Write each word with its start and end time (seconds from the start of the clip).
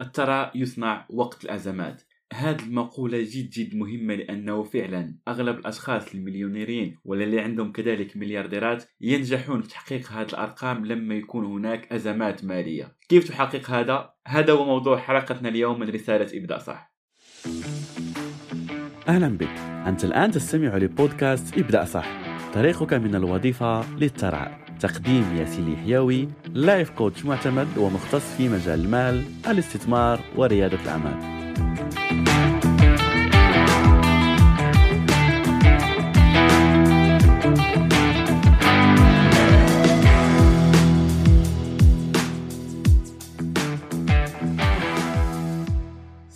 الثراء 0.00 0.50
يصنع 0.54 1.06
وقت 1.10 1.44
الأزمات. 1.44 2.02
هذه 2.32 2.62
المقولة 2.62 3.22
جد 3.22 3.50
جد 3.50 3.76
مهمة 3.76 4.14
لأنه 4.14 4.62
فعلا 4.62 5.14
أغلب 5.28 5.58
الأشخاص 5.58 6.14
المليونيرين 6.14 6.98
ولا 7.04 7.24
اللي 7.24 7.40
عندهم 7.40 7.72
كذلك 7.72 8.16
مليارديرات 8.16 8.84
ينجحون 9.00 9.62
في 9.62 9.68
تحقيق 9.68 10.12
هذه 10.12 10.28
الأرقام 10.28 10.86
لما 10.86 11.14
يكون 11.14 11.44
هناك 11.44 11.92
أزمات 11.92 12.44
مالية. 12.44 12.96
كيف 13.08 13.28
تحقق 13.28 13.70
هذا؟ 13.70 14.10
هذا 14.26 14.52
هو 14.52 14.64
موضوع 14.64 14.98
حلقتنا 14.98 15.48
اليوم 15.48 15.80
من 15.80 15.88
رسالة 15.88 16.38
إبدأ 16.38 16.58
صح؟ 16.58 16.94
أهلا 19.08 19.28
بك. 19.28 19.58
أنت 19.86 20.04
الآن 20.04 20.30
تستمع 20.30 20.76
لبودكاست 20.76 21.58
ابدأ 21.58 21.84
صح؟ 21.84 22.06
طريقك 22.54 22.94
من 22.94 23.14
الوظيفة 23.14 23.96
للترعى. 23.96 24.69
تقديم 24.80 25.36
ياسين 25.36 25.72
الحيوي 25.72 26.28
لايف 26.54 26.90
كوتش 26.90 27.24
معتمد 27.24 27.68
ومختص 27.78 28.22
في 28.38 28.48
مجال 28.48 28.80
المال 28.80 29.24
الاستثمار 29.48 30.20
وريادة 30.36 30.78
الأعمال. 30.82 31.39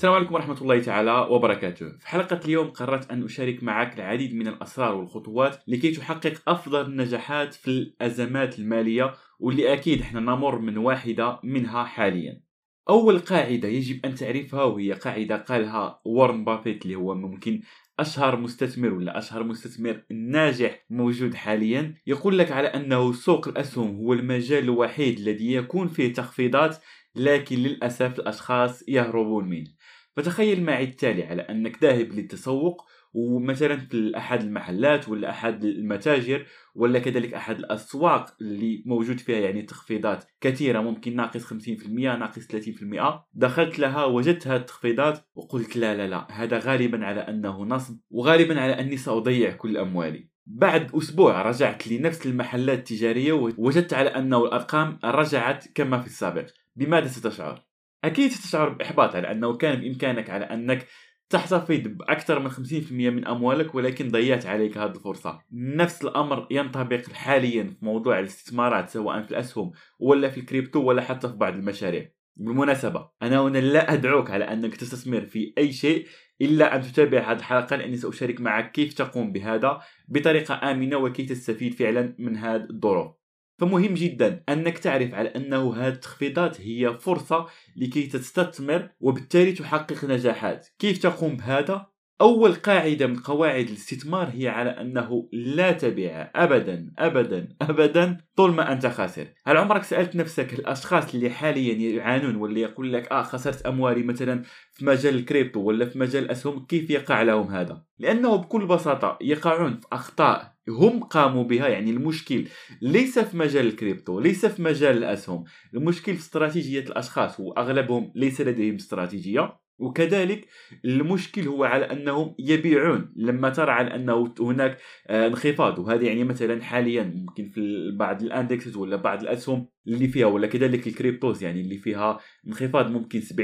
السلام 0.04 0.16
عليكم 0.16 0.34
ورحمة 0.34 0.62
الله 0.62 0.80
تعالى 0.80 1.26
وبركاته. 1.30 1.88
في 1.98 2.08
حلقة 2.08 2.40
اليوم 2.44 2.70
قررت 2.70 3.10
أن 3.10 3.24
أشارك 3.24 3.62
معك 3.62 3.98
العديد 3.98 4.34
من 4.34 4.48
الأسرار 4.48 4.94
والخطوات 4.94 5.62
لكي 5.68 5.90
تحقق 5.90 6.42
أفضل 6.48 6.86
النجاحات 6.86 7.54
في 7.54 7.68
الأزمات 7.68 8.58
المالية 8.58 9.14
واللي 9.38 9.72
أكيد 9.72 10.00
إحنا 10.00 10.20
نمر 10.20 10.58
من 10.58 10.78
واحدة 10.78 11.40
منها 11.44 11.84
حاليا. 11.84 12.40
أول 12.88 13.18
قاعدة 13.18 13.68
يجب 13.68 14.06
أن 14.06 14.14
تعرفها 14.14 14.64
وهي 14.64 14.92
قاعدة 14.92 15.36
قالها 15.36 16.00
وارن 16.04 16.44
بافيت 16.44 16.84
اللي 16.84 16.96
هو 16.96 17.14
ممكن 17.14 17.60
أشهر 17.98 18.36
مستثمر 18.36 18.92
ولا 18.94 19.18
أشهر 19.18 19.44
مستثمر 19.44 20.02
ناجح 20.10 20.84
موجود 20.90 21.34
حاليا 21.34 21.94
يقول 22.06 22.38
لك 22.38 22.52
على 22.52 22.68
أنه 22.68 23.12
سوق 23.12 23.48
الأسهم 23.48 23.96
هو 23.96 24.12
المجال 24.12 24.64
الوحيد 24.64 25.18
الذي 25.18 25.52
يكون 25.52 25.88
فيه 25.88 26.12
تخفيضات 26.12 26.76
لكن 27.16 27.56
للأسف 27.56 28.18
الأشخاص 28.18 28.88
يهربون 28.88 29.48
منه. 29.48 29.73
فتخيل 30.16 30.62
معي 30.62 30.84
التالي 30.84 31.24
على 31.24 31.42
أنك 31.42 31.82
ذاهب 31.82 32.12
للتسوق 32.12 32.84
ومثلا 33.14 33.76
في 33.76 34.16
أحد 34.16 34.42
المحلات 34.42 35.08
ولا 35.08 35.30
أحد 35.30 35.64
المتاجر 35.64 36.46
ولا 36.74 36.98
كذلك 36.98 37.34
أحد 37.34 37.58
الأسواق 37.58 38.36
اللي 38.40 38.82
موجود 38.86 39.20
فيها 39.20 39.38
يعني 39.38 39.62
تخفيضات 39.62 40.24
كثيرة 40.40 40.80
ممكن 40.80 41.16
ناقص 41.16 41.44
50% 41.44 41.88
ناقص 41.88 42.46
30% 42.46 43.24
دخلت 43.34 43.78
لها 43.78 44.04
وجدت 44.04 44.46
هذه 44.46 44.60
التخفيضات 44.60 45.18
وقلت 45.34 45.76
لا 45.76 45.94
لا 45.96 46.06
لا 46.06 46.26
هذا 46.30 46.58
غالبا 46.58 47.06
على 47.06 47.20
أنه 47.20 47.64
نصب 47.64 47.98
وغالبا 48.10 48.60
على 48.60 48.72
أني 48.72 48.96
سأضيع 48.96 49.52
كل 49.52 49.76
أموالي. 49.76 50.28
بعد 50.46 50.94
أسبوع 50.94 51.42
رجعت 51.42 51.88
لنفس 51.88 52.26
المحلات 52.26 52.78
التجارية 52.78 53.32
ووجدت 53.32 53.94
على 53.94 54.08
أنه 54.08 54.44
الأرقام 54.44 54.98
رجعت 55.04 55.66
كما 55.74 55.98
في 56.00 56.06
السابق. 56.06 56.46
بماذا 56.76 57.06
ستشعر؟ 57.06 57.73
أكيد 58.04 58.30
ستشعر 58.30 58.68
باحباط 58.68 59.16
على 59.16 59.30
انه 59.30 59.56
كان 59.56 59.80
بإمكانك 59.80 60.30
على 60.30 60.44
أنك 60.44 60.86
تحتفظ 61.30 61.80
بأكثر 61.86 62.38
من 62.38 62.50
50% 62.50 62.92
من 62.92 63.26
أموالك 63.26 63.74
ولكن 63.74 64.08
ضيعت 64.08 64.46
عليك 64.46 64.78
هذه 64.78 64.90
الفرصة. 64.90 65.40
نفس 65.52 66.04
الأمر 66.04 66.46
ينطبق 66.50 67.12
حاليا 67.12 67.62
في 67.62 67.84
موضوع 67.84 68.18
الاستثمارات 68.18 68.90
سواء 68.90 69.22
في 69.22 69.30
الأسهم 69.30 69.72
ولا 69.98 70.28
في 70.30 70.40
الكريبتو 70.40 70.82
ولا 70.82 71.02
حتى 71.02 71.28
في 71.28 71.34
بعض 71.34 71.54
المشاريع. 71.54 72.10
بالمناسبة 72.36 73.10
أنا 73.22 73.40
هنا 73.40 73.58
لا 73.58 73.92
أدعوك 73.92 74.30
على 74.30 74.44
أنك 74.44 74.76
تستثمر 74.76 75.20
في 75.20 75.54
أي 75.58 75.72
شيء 75.72 76.06
إلا 76.40 76.76
أن 76.76 76.82
تتابع 76.82 77.32
هذه 77.32 77.38
الحلقة 77.38 77.76
لأني 77.76 77.96
سأشارك 77.96 78.40
معك 78.40 78.72
كيف 78.72 78.94
تقوم 78.94 79.32
بهذا 79.32 79.80
بطريقة 80.08 80.70
آمنة 80.70 80.96
وكيف 80.96 81.28
تستفيد 81.28 81.74
فعلا 81.74 82.14
من 82.18 82.36
هذه 82.36 82.66
الظروف. 82.70 83.23
فمهم 83.58 83.94
جدا 83.94 84.42
أنك 84.48 84.78
تعرف 84.78 85.14
على 85.14 85.28
أنه 85.28 85.74
هذه 85.76 85.92
التخفيضات 85.92 86.60
هي 86.60 86.98
فرصة 86.98 87.46
لكي 87.76 88.06
تستثمر 88.06 88.88
وبالتالي 89.00 89.52
تحقق 89.52 90.04
نجاحات. 90.04 90.68
كيف 90.78 90.98
تقوم 90.98 91.36
بهذا؟ 91.36 91.94
أول 92.20 92.54
قاعدة 92.54 93.06
من 93.06 93.16
قواعد 93.16 93.66
الاستثمار 93.66 94.30
هي 94.32 94.48
على 94.48 94.70
أنه 94.70 95.28
لا 95.32 95.72
تبيع 95.72 96.30
أبدا 96.34 96.92
أبدا 96.98 97.48
أبدا 97.62 98.16
طول 98.36 98.54
ما 98.54 98.72
أنت 98.72 98.86
خاسر. 98.86 99.26
هل 99.46 99.56
عمرك 99.56 99.82
سألت 99.82 100.16
نفسك 100.16 100.54
الأشخاص 100.54 101.14
اللي 101.14 101.30
حاليا 101.30 101.90
يعانون 101.96 102.36
واللي 102.36 102.60
يقول 102.60 102.92
لك 102.92 103.12
آه 103.12 103.22
خسرت 103.22 103.66
أموالي 103.66 104.02
مثلا 104.02 104.42
في 104.72 104.84
مجال 104.84 105.14
الكريبتو 105.14 105.60
ولا 105.60 105.86
في 105.86 105.98
مجال 105.98 106.24
الأسهم 106.24 106.66
كيف 106.66 106.90
يقع 106.90 107.22
لهم 107.22 107.46
هذا؟ 107.46 107.84
لأنه 107.98 108.36
بكل 108.36 108.66
بساطة 108.66 109.18
يقعون 109.20 109.80
في 109.80 109.86
أخطاء 109.92 110.53
هم 110.68 111.02
قاموا 111.02 111.44
بها 111.44 111.68
يعني 111.68 111.90
المشكل 111.90 112.44
ليس 112.82 113.18
في 113.18 113.36
مجال 113.36 113.66
الكريبتو 113.66 114.20
ليس 114.20 114.46
في 114.46 114.62
مجال 114.62 114.96
الأسهم. 114.96 115.44
المشكل 115.74 116.14
في 116.14 116.20
استراتيجية 116.20 116.80
الأشخاص 116.80 117.40
وأغلبهم 117.40 118.12
ليس 118.14 118.40
لديهم 118.40 118.74
استراتيجية. 118.74 119.64
وكذلك 119.78 120.48
المشكل 120.84 121.42
هو 121.42 121.64
على 121.64 121.84
أنهم 121.84 122.34
يبيعون. 122.38 123.12
لما 123.16 123.48
ترى 123.48 123.70
على 123.70 123.94
أنه 123.94 124.34
هناك 124.40 124.78
آه، 125.06 125.26
انخفاض 125.26 125.78
وهذا 125.78 126.02
يعني 126.02 126.24
مثلا 126.24 126.62
حاليا 126.62 127.02
ممكن 127.02 127.48
في 127.48 127.90
بعض 127.98 128.22
ال 128.22 128.29
indexes 128.29 128.76
ولا 128.76 128.96
بعض 128.96 129.22
الأسهم 129.22 129.68
اللي 129.88 130.08
فيها 130.08 130.26
ولا 130.26 130.46
كذلك 130.46 130.86
ال 130.86 130.93
cryptos 130.93 131.42
يعني 131.42 131.60
اللي 131.60 131.78
فيها 131.78 132.20
انخفاض 132.46 132.90
ممكن 132.90 133.20
70% 133.20 133.24
80% 133.24 133.34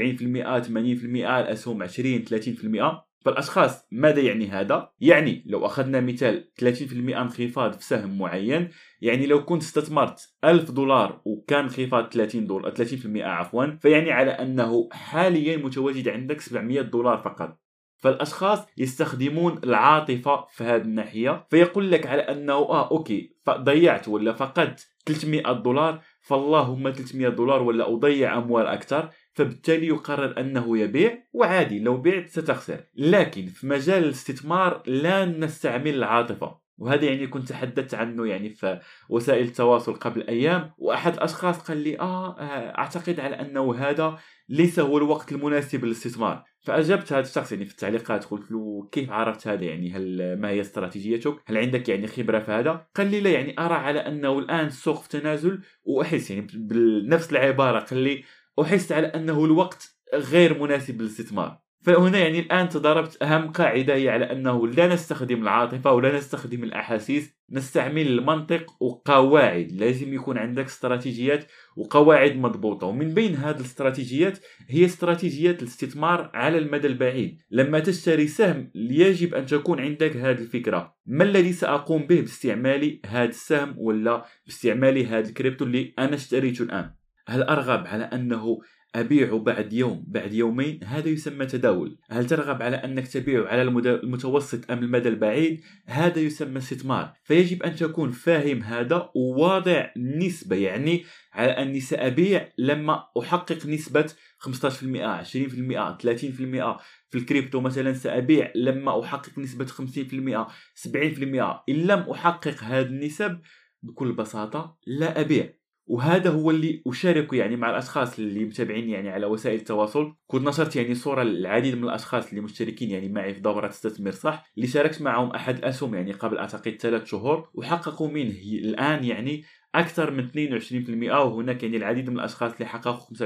الأسهم 1.15 1.83
20 1.83 2.25
30% 2.25 3.10
فالأشخاص 3.25 3.87
ماذا 3.91 4.21
يعني 4.21 4.47
هذا؟ 4.47 4.91
يعني 4.99 5.43
لو 5.45 5.65
أخذنا 5.65 5.99
مثال 6.01 6.49
30% 6.61 6.63
انخفاض 6.93 7.73
في 7.73 7.83
سهم 7.83 8.17
معين 8.17 8.69
يعني 9.01 9.25
لو 9.25 9.45
كنت 9.45 9.61
استثمرت 9.61 10.35
1000 10.43 10.71
دولار 10.71 11.21
وكان 11.25 11.63
انخفاض 11.63 12.13
30 12.13 12.47
دولار 12.47 12.73
30% 12.75 12.81
عفوا 13.17 13.65
فيعني 13.65 14.11
على 14.11 14.31
أنه 14.31 14.89
حاليا 14.91 15.57
متواجد 15.57 16.09
عندك 16.09 16.41
700 16.41 16.81
دولار 16.81 17.17
فقط 17.17 17.60
فالأشخاص 18.01 18.59
يستخدمون 18.77 19.59
العاطفة 19.63 20.45
في 20.45 20.63
هذه 20.63 20.81
الناحية 20.81 21.47
فيقول 21.49 21.91
لك 21.91 22.07
على 22.07 22.21
أنه 22.21 22.53
آه 22.53 22.91
أوكي 22.91 23.35
ضيعت 23.49 24.07
ولا 24.07 24.33
فقدت 24.33 24.87
300 25.05 25.51
دولار 25.51 26.01
فاللهم 26.21 26.91
300 26.91 27.29
دولار 27.29 27.61
ولا 27.61 27.93
أضيع 27.93 28.37
أموال 28.37 28.67
أكثر 28.67 29.09
فبالتالي 29.33 29.87
يقرر 29.87 30.39
أنه 30.39 30.77
يبيع 30.77 31.23
وعادي 31.33 31.79
لو 31.79 31.97
بعت 31.97 32.29
ستخسر. 32.29 32.79
لكن 32.95 33.47
في 33.47 33.67
مجال 33.67 34.03
الاستثمار 34.03 34.83
لا 34.85 35.25
نستعمل 35.25 35.95
العاطفة. 35.95 36.60
وهذا 36.81 37.05
يعني 37.05 37.27
كنت 37.27 37.49
تحدثت 37.49 37.93
عنه 37.93 38.27
يعني 38.27 38.49
في 38.49 38.79
وسائل 39.09 39.45
التواصل 39.45 39.93
قبل 39.93 40.27
أيام 40.27 40.71
وأحد 40.77 41.13
الاشخاص 41.13 41.59
قال 41.59 41.77
لي 41.77 41.99
آه, 41.99 42.39
آه، 42.39 42.77
أعتقد 42.77 43.19
على 43.19 43.41
أنه 43.41 43.75
هذا 43.75 44.17
ليس 44.49 44.79
هو 44.79 44.97
الوقت 44.97 45.31
المناسب 45.31 45.85
للاستثمار. 45.85 46.43
فاجبت 46.59 47.13
هذا 47.13 47.21
الشخص 47.21 47.51
يعني 47.51 47.65
في 47.65 47.71
التعليقات 47.71 48.25
قلت 48.25 48.51
له 48.51 48.89
كيف 48.91 49.11
عرفت 49.11 49.47
هذا 49.47 49.63
يعني؟ 49.63 49.91
هل 49.91 50.35
ما 50.39 50.49
هي 50.49 50.61
استراتيجيتك؟ 50.61 51.35
هل 51.45 51.57
عندك 51.57 51.89
يعني 51.89 52.07
خبرة 52.07 52.39
في 52.39 52.51
هذا؟ 52.51 52.87
قال 52.95 53.11
لي 53.11 53.21
لا 53.21 53.31
يعني 53.31 53.55
أرى 53.59 53.73
على 53.73 53.99
أنه 53.99 54.39
الآن 54.39 54.65
السوق 54.65 55.01
في 55.01 55.09
تنازل 55.09 55.61
وأحس 55.83 56.31
يعني 56.31 56.47
بنفس 56.53 57.31
العبارة 57.31 57.79
قال 57.79 57.99
لي 57.99 58.23
أحس 58.61 58.91
على 58.91 59.07
أنه 59.07 59.45
الوقت 59.45 59.95
غير 60.13 60.61
مناسب 60.61 61.01
للاستثمار. 61.01 61.61
فهنا 61.81 62.19
يعني 62.19 62.39
الآن 62.39 62.69
تضاربت 62.69 63.23
أهم 63.23 63.51
قاعدة 63.51 63.95
هي 63.95 64.09
على 64.09 64.31
أنه 64.31 64.67
لا 64.67 64.87
نستخدم 64.87 65.41
العاطفة 65.41 65.91
ولا 65.91 66.17
نستخدم 66.17 66.63
الأحاسيس 66.63 67.35
نستعمل 67.51 68.07
المنطق 68.07 68.83
وقواعد. 68.83 69.71
لازم 69.71 70.13
يكون 70.13 70.37
عندك 70.37 70.65
استراتيجيات 70.65 71.45
وقواعد 71.77 72.35
مضبوطة. 72.35 72.87
ومن 72.87 73.13
بين 73.13 73.35
هذه 73.35 73.55
الاستراتيجيات 73.55 74.39
هي 74.69 74.85
استراتيجيات 74.85 75.61
الاستثمار 75.61 76.31
على 76.33 76.57
المدى 76.57 76.87
البعيد. 76.87 77.41
لما 77.51 77.79
تشتري 77.79 78.27
سهم 78.27 78.71
يجب 78.75 79.35
أن 79.35 79.45
تكون 79.45 79.79
عندك 79.79 80.17
هذه 80.17 80.41
الفكرة. 80.41 80.95
ما 81.05 81.23
الذي 81.23 81.53
سأقوم 81.53 82.07
به 82.07 82.21
باستعمال 82.21 82.99
هذا 83.05 83.29
السهم 83.29 83.75
ولا 83.77 84.25
باستعمال 84.45 85.05
هذا 85.05 85.29
الكريبتو 85.29 85.65
اللي 85.65 85.93
أنا 85.99 86.15
اشتريته 86.15 86.63
الآن؟ 86.63 86.91
هل 87.27 87.43
أرغب 87.43 87.87
على 87.87 88.03
أنه 88.03 88.59
أبيع 88.95 89.37
بعد 89.37 89.73
يوم 89.73 90.03
بعد 90.07 90.33
يومين 90.33 90.83
هذا 90.83 91.09
يسمى 91.09 91.45
تداول. 91.45 91.97
هل 92.09 92.27
ترغب 92.27 92.61
على 92.61 92.75
أنك 92.75 93.07
تبيع 93.07 93.47
على 93.47 93.61
المتوسط 93.85 94.71
أم 94.71 94.83
المدى 94.83 95.09
البعيد؟ 95.09 95.61
هذا 95.85 96.19
يسمى 96.19 96.57
استثمار. 96.57 97.13
فيجب 97.23 97.63
أن 97.63 97.75
تكون 97.75 98.11
فاهم 98.11 98.63
هذا 98.63 99.09
وواضع 99.15 99.91
نسبة 99.97 100.55
يعني 100.55 101.03
على 101.33 101.51
أني 101.51 101.79
سأبيع 101.79 102.49
لما 102.57 103.03
أحقق 103.19 103.65
نسبة 103.65 104.13
15% 104.39 104.43
20% 104.43 105.97
30% 105.97 106.79
في 107.09 107.17
الكريبتو 107.17 107.61
مثلا 107.61 107.93
سأبيع 107.93 108.51
لما 108.55 109.03
أحقق 109.03 109.39
نسبة 109.39 109.65
50% 109.65 110.47
70% 110.75 111.63
إن 111.69 111.75
لم 111.75 111.99
أحقق 111.99 112.63
هذه 112.63 112.85
النسب 112.85 113.39
بكل 113.83 114.13
بساطة 114.13 114.77
لا 114.87 115.21
أبيع. 115.21 115.60
وهذا 115.85 116.29
هو 116.29 116.51
اللي 116.51 116.81
اشاركه 116.87 117.35
يعني 117.37 117.55
مع 117.55 117.69
الأشخاص 117.69 118.19
اللي 118.19 118.45
متابعين 118.45 118.89
يعني 118.89 119.09
على 119.09 119.25
وسائل 119.25 119.59
التواصل. 119.59 120.15
كنت 120.27 120.47
نشرت 120.47 120.75
يعني 120.75 120.95
صورة 120.95 121.23
للعديد 121.23 121.75
من 121.75 121.83
الأشخاص 121.83 122.29
اللي 122.29 122.41
مشتركين 122.41 122.89
يعني 122.89 123.09
معي 123.09 123.33
في 123.33 123.39
دورة 123.39 123.69
استثمر 123.69 124.11
صح 124.11 124.51
اللي 124.57 124.67
شاركت 124.67 125.01
معهم 125.01 125.29
أحد 125.29 125.57
الاسهم 125.57 125.95
يعني 125.95 126.11
قبل 126.11 126.37
أعتقد 126.37 126.77
ثلاث 126.79 127.05
شهور 127.05 127.49
وحققوا 127.53 128.11
منه 128.11 128.35
الآن 128.43 129.03
يعني 129.03 129.43
أكثر 129.75 130.11
من 130.11 130.29
22% 130.29 131.11
وهناك 131.11 131.63
يعني 131.63 131.77
العديد 131.77 132.09
من 132.09 132.15
الأشخاص 132.19 132.53
اللي 132.53 132.65
حققوا 132.65 133.17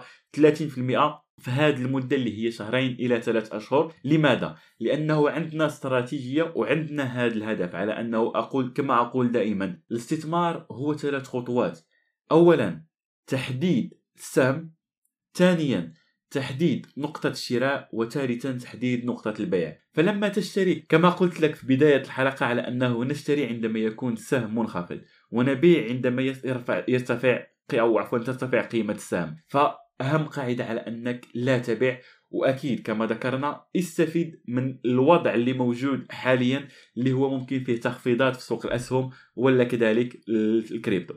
25% 0.00 0.02
30% 0.36 1.22
في 1.42 1.50
هذه 1.50 1.76
المدة 1.76 2.16
اللي 2.16 2.44
هي 2.44 2.50
شهرين 2.50 2.92
إلى 2.92 3.20
ثلاث 3.20 3.52
أشهر. 3.52 3.94
لماذا؟ 4.04 4.56
لأنه 4.80 5.30
عندنا 5.30 5.66
استراتيجية 5.66 6.52
وعندنا 6.56 7.04
هذا 7.04 7.34
الهدف 7.34 7.74
على 7.74 8.00
أنه 8.00 8.18
أقول 8.18 8.72
كما 8.76 9.00
أقول 9.00 9.32
دائما 9.32 9.80
الاستثمار 9.90 10.66
هو 10.70 10.94
ثلاث 10.94 11.28
خطوات. 11.28 11.80
أولا 12.32 12.84
تحديد 13.26 13.94
السهم. 14.16 14.74
ثانيا 15.34 15.92
تحديد 16.30 16.86
نقطة 16.96 17.28
الشراء. 17.28 17.88
وثالثا 17.92 18.52
تحديد 18.52 19.04
نقطة 19.04 19.34
البيع. 19.40 19.78
فلما 19.92 20.28
تشتري 20.28 20.74
كما 20.74 21.08
قلت 21.10 21.40
لك 21.40 21.54
في 21.54 21.66
بداية 21.66 22.00
الحلقة 22.00 22.46
على 22.46 22.60
أنه 22.60 23.04
نشتري 23.04 23.46
عندما 23.46 23.78
يكون 23.78 24.12
السهم 24.12 24.58
منخفض 24.58 25.00
ونبيع 25.30 25.88
عندما 25.88 26.22
يرفع 26.22 26.84
يرتفع 26.88 27.46
أو 27.74 27.98
عفوا 27.98 28.18
ترتفع 28.18 28.62
قيمة 28.62 28.94
السهم. 28.94 29.36
فأهم 30.02 30.24
قاعدة 30.24 30.64
على 30.64 30.80
أنك 30.80 31.26
لا 31.34 31.58
تبيع 31.58 32.00
وأكيد 32.30 32.80
كما 32.80 33.06
ذكرنا 33.06 33.64
استفيد 33.76 34.40
من 34.48 34.78
الوضع 34.84 35.34
اللي 35.34 35.52
موجود 35.52 36.12
حاليا 36.12 36.68
اللي 36.96 37.12
هو 37.12 37.38
ممكن 37.38 37.64
فيه 37.64 37.80
تخفيضات 37.80 38.36
في 38.36 38.42
سوق 38.42 38.66
الأسهم 38.66 39.10
ولا 39.36 39.64
كذلك 39.64 40.20
الكريبتو. 40.28 41.14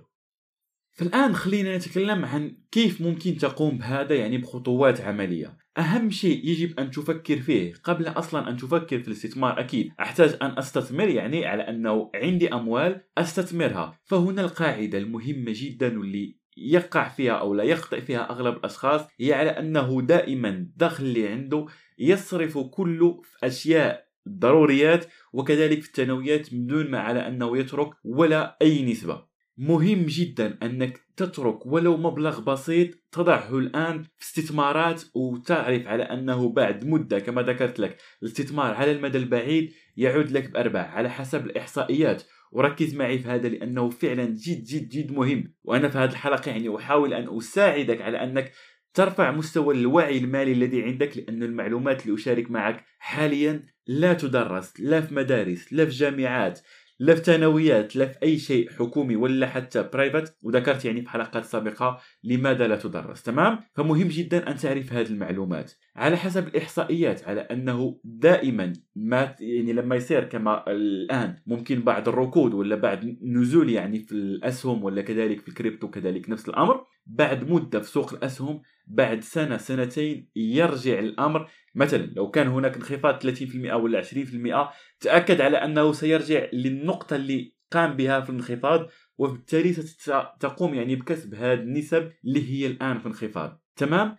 فالآن 0.92 1.36
خلينا 1.36 1.78
نتكلم 1.78 2.26
عن 2.26 2.58
كيف 2.72 3.02
ممكن 3.02 3.38
تقوم 3.38 3.78
بهذا 3.78 4.16
يعني 4.16 4.38
بخطوات 4.38 5.02
عملية. 5.02 5.58
أهم 5.78 6.10
شيء 6.10 6.46
يجب 6.46 6.80
أن 6.80 6.92
تفكر 6.92 7.38
فيه. 7.38 7.74
قبل 7.84 8.08
أصلا 8.08 8.50
أن 8.50 8.58
تفكر 8.58 9.00
في 9.00 9.08
الاستثمار 9.08 9.60
أكيد 9.60 9.92
أحتاج 10.00 10.38
أن 10.42 10.58
أستثمر 10.58 11.08
يعني 11.08 11.46
على 11.46 11.64
أنه 11.64 12.12
عندي 12.16 12.54
أموال 12.54 13.02
أستثمرها. 13.18 14.00
فهنا 14.04 14.42
القاعدة 14.42 14.98
المهمة 14.98 15.54
جدا 15.56 16.00
واللي 16.00 16.45
يقع 16.58 17.10
فيها 17.10 17.34
أو 17.34 17.54
لا 17.54 17.64
يخطئ 17.64 18.02
فيها 18.02 18.30
أغلب 18.30 18.58
الأشخاص 18.58 19.02
هي 19.20 19.34
على 19.34 19.50
أنه 19.50 20.02
دائما 20.02 20.50
الدخل 20.50 21.04
اللي 21.04 21.28
عنده 21.28 21.66
يصرف 22.00 22.58
كله 22.58 23.22
في 23.22 23.48
أشياء 23.48 24.06
ضروريات 24.30 25.06
وكذلك 25.34 25.82
في 25.82 25.88
الثانويات 25.88 26.54
من 26.54 26.66
دون 26.66 26.92
ما 26.92 27.00
على 27.00 27.28
أنه 27.28 27.58
يترك 27.58 27.90
ولا 28.04 28.58
أي 28.62 28.86
نسبة. 28.92 29.36
مهم 29.58 30.06
جدا 30.06 30.58
أنك 30.64 31.02
تترك 31.18 31.66
ولو 31.66 31.98
مبلغ 31.98 32.40
بسيط 32.40 32.90
تضعه 33.12 33.58
الآن 33.58 34.04
في 34.04 34.26
استثمارات 34.26 35.04
وتعرف 35.16 35.88
على 35.88 36.04
أنه 36.04 36.50
بعد 36.50 36.86
مدة 36.86 37.20
كما 37.20 37.42
ذكرت 37.42 37.80
لك 37.80 37.98
الاستثمار 38.24 38.74
على 38.74 38.92
المدى 38.92 39.18
البعيد 39.18 39.74
يعود 39.98 40.32
لك 40.32 40.50
بأرباح 40.52 40.96
على 40.96 41.10
حسب 41.10 41.46
الإحصائيات. 41.46 42.24
وركز 42.56 42.96
معي 42.96 43.20
في 43.20 43.30
هذا 43.30 43.48
لأنه 43.48 43.90
فعلا 43.90 44.26
جد 44.26 44.64
جد 44.64 44.90
جد 44.90 45.12
مهم. 45.12 45.54
وأنا 45.64 45.90
في 45.90 45.98
هذه 45.98 46.10
الحلقة 46.10 46.52
يعني 46.52 46.76
أحاول 46.76 47.14
أن 47.14 47.38
أساعدك 47.38 48.02
على 48.02 48.24
أنك 48.24 48.52
ترفع 48.94 49.32
مستوى 49.32 49.76
الوعي 49.76 50.18
المالي 50.18 50.52
الذي 50.52 50.84
عندك 50.84 51.18
لأن 51.18 51.44
المعلومات 51.44 52.06
اللي 52.06 52.16
أشارك 52.16 52.52
معك 52.52 52.86
حاليا 53.00 53.64
لا 53.88 54.14
تدرس 54.14 54.80
لا 54.80 55.02
في 55.02 55.16
مدارس 55.16 55.74
لا 55.74 55.86
في 55.86 55.92
جامعات 55.92 56.60
لا 57.00 57.16
في 57.16 57.24
ثانويات 57.24 57.96
لا 57.96 58.06
في 58.06 58.24
أي 58.24 58.38
شيء 58.38 58.70
حكومي 58.70 59.16
ولا 59.16 59.48
حتى 59.48 59.90
private 59.94 60.38
وذكرت 60.42 60.86
يعني 60.86 61.02
في 61.02 61.10
حلقات 61.10 61.46
سابقة 61.46 62.00
لماذا 62.24 62.68
لا 62.68 62.76
تدرس 62.76 63.24
تمام؟ 63.24 63.60
فمهم 63.74 64.08
جدا 64.08 64.52
أن 64.52 64.58
تعرف 64.58 64.94
هذه 64.94 65.08
المعلومات. 65.08 65.72
على 65.96 66.18
حسب 66.18 66.48
الإحصائيات 66.48 67.24
على 67.24 67.42
أنه 67.42 68.00
دائما 68.04 68.74
ما 68.96 69.36
يعني 69.40 69.74
لما 69.74 69.96
يصير 69.96 70.24
كما 70.24 70.72
الآن 70.72 71.36
ممكن 71.48 71.82
بعد 71.82 72.08
الركود 72.08 72.54
ولا 72.54 72.76
بعد 72.76 73.18
نزول 73.22 73.70
يعني 73.70 74.00
في 74.00 74.12
الأسهم 74.12 74.84
ولا 74.84 75.02
كذلك 75.02 75.42
في 75.42 75.48
الكريبتو 75.48 75.90
كذلك 75.90 76.30
نفس 76.30 76.50
الأمر 76.50 76.86
بعد 77.06 77.52
مدة 77.52 77.80
في 77.80 77.92
سوق 77.92 78.14
الأسهم 78.14 78.62
بعد 78.88 79.20
سنة 79.20 79.58
سنتين 79.58 80.30
يرجع 80.36 81.00
الأمر. 81.00 81.50
مثلا 81.76 82.06
لو 82.16 82.32
كان 82.32 82.48
هناك 82.48 82.76
انخفاض 82.76 83.20
30% 83.20 83.74
ولا 83.74 84.02
20% 84.02 84.74
تأكد 85.00 85.42
على 85.42 85.58
أنه 85.58 85.92
سيرجع 85.92 86.48
للنقطة 86.54 87.16
اللي 87.16 87.56
قام 87.72 87.94
بها 87.96 88.22
في 88.22 88.30
الانخفاض 88.30 88.90
وبالتالي 89.18 89.74
ستقوم 89.74 90.74
يعني 90.74 90.96
بكسب 90.96 91.36
هذه 91.36 91.60
النسب 91.60 92.12
اللي 92.26 92.50
هي 92.50 92.68
الآن 92.68 93.00
في 93.00 93.06
انخفاض 93.06 93.62
تمام؟ 93.76 94.18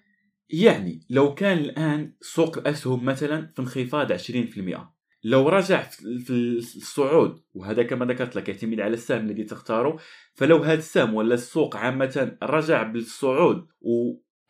يعني 0.51 1.01
لو 1.11 1.35
كان 1.35 1.59
الآن 1.59 2.13
سوق 2.21 2.59
الأسهم 2.59 3.05
مثلا 3.05 3.53
في 3.57 3.63
انخفاض 3.63 4.13
20% 4.13 4.17
لو 5.25 5.49
رجع 5.49 5.83
في 5.83 6.31
الصعود 6.59 7.43
وهذا 7.55 7.83
كما 7.83 8.07
ذكرت 8.07 8.37
لك 8.37 8.49
يعتمد 8.49 8.81
على 8.81 8.95
السهم 8.95 9.27
الذي 9.27 9.45
تختاره 9.45 9.97
فلو 10.35 10.57
هذا 10.57 10.79
السهم 10.79 11.15
ولا 11.15 11.35
السوق 11.35 11.77
عامة 11.77 12.37
رجع 12.43 12.83
بالصعود 12.83 13.67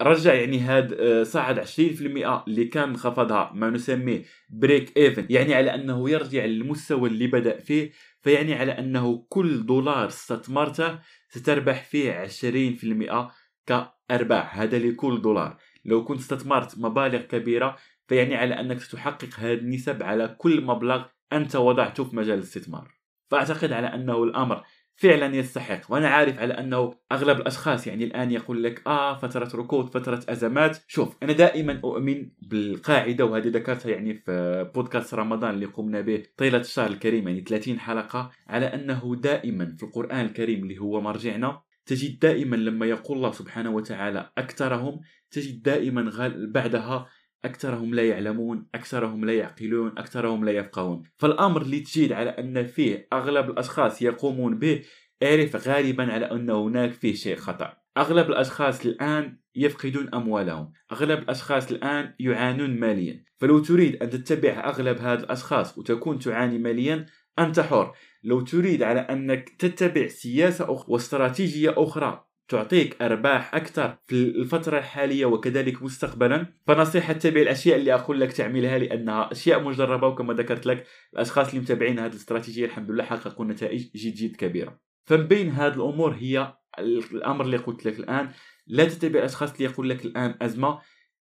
رجع 0.02 0.34
يعني 0.34 0.60
هاد 0.60 0.92
آه، 0.92 1.22
صعد 1.22 1.58
20% 1.58 2.44
اللي 2.48 2.64
كان 2.64 2.96
خفضها 2.96 3.52
ما 3.54 3.70
نسميه 3.70 4.24
break 4.50 4.96
even 4.96 5.26
يعني 5.30 5.54
على 5.54 5.74
أنه 5.74 6.10
يرجع 6.10 6.44
للمستوى 6.44 7.08
اللي 7.08 7.26
بدأ 7.26 7.58
فيه 7.58 7.90
فيعني 8.22 8.54
على 8.54 8.72
أنه 8.72 9.26
كل 9.28 9.66
دولار 9.66 10.06
استثمرته 10.06 10.98
ستربح 11.28 11.84
فيه 11.84 12.26
20% 12.26 13.30
كأرباح. 13.66 14.58
هذا 14.58 14.78
لكل 14.78 15.22
دولار. 15.22 15.58
لو 15.84 16.04
كنت 16.04 16.20
استثمرت 16.20 16.78
مبالغ 16.78 17.20
كبيرة 17.20 17.76
فيعني 18.08 18.36
على 18.36 18.60
أنك 18.60 18.80
ستحقق 18.80 19.28
هذه 19.38 19.58
النسب 19.58 20.02
على 20.02 20.36
كل 20.38 20.64
مبلغ 20.64 21.04
أنت 21.32 21.56
وضعته 21.56 22.04
في 22.04 22.16
مجال 22.16 22.38
الاستثمار. 22.38 22.90
فأعتقد 23.30 23.72
على 23.72 23.86
أنه 23.86 24.24
الأمر 24.24 24.64
فعلا 24.96 25.36
يستحق. 25.36 25.80
وأنا 25.92 26.08
عارف 26.08 26.38
على 26.38 26.54
أنه 26.54 26.94
أغلب 27.12 27.40
الأشخاص 27.40 27.86
يعني 27.86 28.04
الآن 28.04 28.30
يقول 28.30 28.62
لك 28.62 28.82
آه 28.86 29.18
فترة 29.18 29.50
ركود 29.54 29.90
فترة 29.90 30.20
أزمات. 30.28 30.78
شوف 30.88 31.16
أنا 31.22 31.32
دائما 31.32 31.80
أؤمن 31.84 32.28
بالقاعدة 32.42 33.24
وهذه 33.24 33.48
ذكرتها 33.48 33.90
يعني 33.90 34.14
في 34.14 34.70
بودكاست 34.74 35.14
رمضان 35.14 35.54
اللي 35.54 35.66
قمنا 35.66 36.00
به 36.00 36.22
طيلة 36.36 36.58
الشهر 36.58 36.90
الكريم 36.90 37.28
يعني 37.28 37.40
30 37.40 37.78
حلقة 37.80 38.30
على 38.46 38.66
أنه 38.66 39.16
دائما 39.20 39.74
في 39.78 39.82
القرآن 39.82 40.20
الكريم 40.26 40.62
اللي 40.62 40.78
هو 40.78 41.00
مرجعنا 41.00 41.60
تجد 41.86 42.18
دائما 42.18 42.56
لما 42.56 42.86
يقول 42.86 43.16
الله 43.16 43.32
سبحانه 43.32 43.70
وتعالى 43.70 44.30
أكثرهم 44.38 45.00
تجد 45.30 45.62
دائما 45.62 46.12
بعدها 46.54 47.06
أكثرهم 47.44 47.94
لا 47.94 48.08
يعلمون 48.08 48.66
أكثرهم 48.74 49.24
لا 49.24 49.32
يعقلون 49.32 49.98
أكثرهم 49.98 50.44
لا 50.44 50.52
يفقهون. 50.52 51.02
فالأمر 51.18 51.62
اللي 51.62 51.80
تجد 51.80 52.12
على 52.12 52.30
أن 52.30 52.66
فيه 52.66 53.08
أغلب 53.12 53.50
الأشخاص 53.50 54.02
يقومون 54.02 54.58
به 54.58 54.82
اعرف 55.22 55.68
غالبا 55.68 56.12
على 56.12 56.30
أن 56.30 56.50
هناك 56.50 56.92
فيه 56.92 57.14
شيء 57.14 57.36
خطأ. 57.36 57.76
أغلب 57.96 58.30
الأشخاص 58.30 58.86
الآن 58.86 59.38
يفقدون 59.54 60.14
أموالهم. 60.14 60.72
أغلب 60.92 61.18
الأشخاص 61.18 61.70
الآن 61.70 62.14
يعانون 62.20 62.80
ماليا. 62.80 63.24
فلو 63.38 63.58
تريد 63.58 64.02
أن 64.02 64.10
تتبع 64.10 64.68
أغلب 64.68 64.98
هذه 64.98 65.20
الأشخاص 65.20 65.78
وتكون 65.78 66.18
تعاني 66.18 66.58
ماليا 66.58 67.06
أنت 67.38 67.60
حر. 67.60 67.94
لو 68.24 68.40
تريد 68.40 68.82
على 68.82 69.00
أنك 69.00 69.48
تتبع 69.48 70.06
سياسة 70.06 70.64
أخرى 70.74 70.86
واستراتيجية 70.88 71.74
أخرى 71.76 72.26
تعطيك 72.48 73.02
أرباح 73.02 73.54
أكثر 73.54 73.98
في 74.06 74.14
الفترة 74.14 74.78
الحالية 74.78 75.26
وكذلك 75.26 75.82
مستقبلا. 75.82 76.46
فنصيحة 76.66 77.12
تتبع 77.12 77.40
الأشياء 77.40 77.78
اللي 77.78 77.94
أقول 77.94 78.20
لك 78.20 78.32
تعملها 78.32 78.78
لانها 78.78 79.32
أشياء 79.32 79.62
مجربة 79.62 80.06
وكما 80.06 80.34
ذكرت 80.34 80.66
لك 80.66 80.86
الأشخاص 81.12 81.48
اللي 81.48 81.60
متابعين 81.60 81.98
هذه 81.98 82.10
الاستراتيجية 82.10 82.64
الحمد 82.64 82.90
لله 82.90 83.04
حققوا 83.04 83.44
نتائج 83.44 83.90
جد 83.96 84.14
جد 84.14 84.36
كبيرة. 84.36 84.80
فمن 85.04 85.26
بين 85.26 85.50
هذه 85.50 85.74
الأمور 85.74 86.14
هي 86.14 86.54
الأمر 86.78 87.44
اللي 87.44 87.56
قلت 87.56 87.86
لك 87.86 87.98
الآن. 87.98 88.30
لا 88.66 88.84
تتبع 88.84 89.18
الأشخاص 89.18 89.52
اللي 89.52 89.64
يقول 89.64 89.90
لك 89.90 90.04
الآن 90.04 90.34
أزمة. 90.42 90.80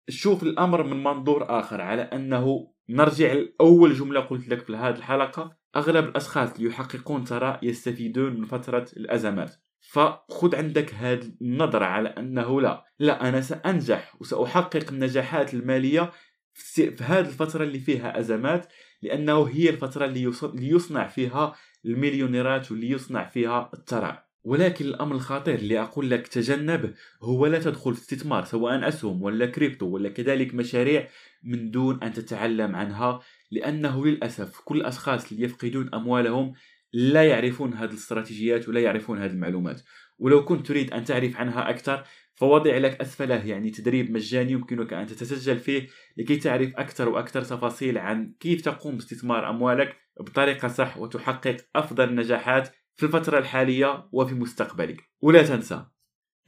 شوف 0.10 0.43
الأمر 0.43 0.84
من 0.84 1.03
منظور 1.03 1.60
آخر 1.60 1.81
على 1.81 2.01
أنه 2.01 2.74
نرجع 2.89 3.34
لأول 3.34 3.93
جملة 3.93 4.19
قلت 4.19 4.50
لك 4.50 4.65
في 4.65 4.75
هذه 4.75 4.95
الحلقة. 4.95 5.57
أغلب 5.75 6.05
الأشخاص 6.05 6.55
اللي 6.55 6.69
يحققون 6.69 7.25
ثراء 7.25 7.60
يستفيدون 7.65 8.39
من 8.39 8.45
فترة 8.45 8.86
الأزمات. 8.98 9.64
فخذ 9.96 10.56
عندك 10.56 10.94
هذه 10.94 11.32
النظرة 11.42 11.86
على 11.86 12.10
أنه 12.10 12.62
لا 12.62 12.86
لا 13.00 13.30
أنا 13.30 13.42
سأنجح 13.42 14.16
وسأحقق 14.20 14.92
النجاحات 14.92 15.54
المالية 15.54 16.12
في 16.54 16.96
هذه 17.02 17.25
الفترة 17.25 17.64
اللي 17.64 17.80
فيها 17.80 18.20
أزمات 18.20 18.68
لأنه 19.02 19.44
هي 19.44 19.70
الفترة 19.70 20.06
اللي 20.06 20.34
يصنع 20.56 21.08
فيها 21.08 21.56
المليونيرات 21.86 22.72
واللي 22.72 22.90
يصنع 22.90 23.30
فيها 23.30 23.72
الثراء 23.74 24.25
ولكن 24.44 24.86
الأمر 24.86 25.16
الخطير 25.16 25.56
اللي 25.56 25.82
أقول 25.82 26.10
لك 26.10 26.28
تجنبه 26.28 26.94
هو 27.24 27.48
لا 27.48 27.60
تدخل 27.60 27.94
في 27.94 28.02
استثمار 28.02 28.44
سواء 28.44 28.88
أسهم 28.88 29.24
ولا 29.24 29.46
كريبتو 29.46 29.86
ولا 29.86 30.10
كذلك 30.10 30.54
مشاريع 30.54 31.08
من 31.44 31.72
دون 31.72 32.04
أن 32.04 32.14
تتعلم 32.14 32.75
عنها 32.75 33.20
لأنه 33.52 34.06
للأسف 34.06 34.60
كل 34.60 34.78
الأشخاص 34.78 35.32
اللي 35.32 35.44
يفقدون 35.44 35.94
أموالهم 35.94 36.54
لا 36.96 37.24
يعرفون 37.24 37.74
هذه 37.74 37.90
الاستراتيجيات 37.90 38.70
ولا 38.70 38.80
يعرفون 38.80 39.22
هذه 39.22 39.32
المعلومات. 39.32 39.82
ولو 40.18 40.46
كنت 40.46 40.68
تريد 40.68 40.94
أن 40.94 41.04
تعرف 41.04 41.38
عنها 41.38 41.70
أكثر 41.70 42.04
فوضع 42.36 42.78
لك 42.78 43.02
أسفله 43.02 43.46
يعني 43.46 43.70
تدريب 43.70 44.12
مجاني 44.12 44.52
يمكنك 44.52 44.94
أن 44.94 45.08
تتسجل 45.08 45.60
فيه 45.60 45.88
لكي 46.18 46.36
تعرف 46.36 46.72
أكثر 46.75 47.10
وأكثر 47.10 47.42
تفاصيل 47.42 47.98
عن 47.98 48.34
كيف 48.40 48.62
تقوم 48.62 48.96
باستثمار 48.96 49.50
أموالك 49.50 49.96
بطريقة 50.20 50.68
صح 50.68 50.98
وتحقق 50.98 51.58
أفضل 51.75 52.10
النجاحات 52.10 52.70
في 52.96 53.06
الفترة 53.06 53.38
الحالية 53.38 54.10
وفي 54.12 54.36
مستقبلك. 54.36 55.02
ولا 55.22 55.44
تنسى 55.44 55.86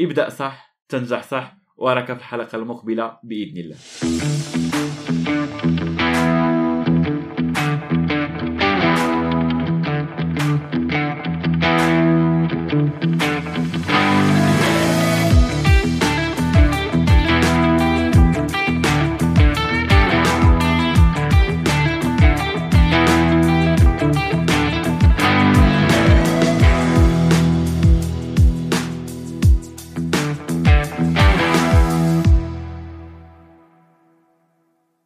ابدأ 0.02 0.30
صح 0.30 0.78
تنجح 0.90 1.24
صح 1.24 1.58
وأراك 1.78 2.06
في 2.06 2.20
الحلقة 2.20 2.56
المقبلة 2.56 3.20
بإذن 3.24 3.58
الله. 3.58 3.78